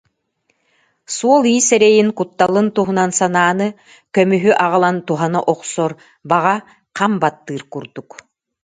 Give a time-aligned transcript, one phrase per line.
[1.15, 3.67] Суол-иис эрэйин, кутталын туһунан санааны
[4.15, 5.91] көмүһү аҕалан туһана охсор
[6.29, 6.55] баҕа
[6.97, 8.09] хам баттыыр курдук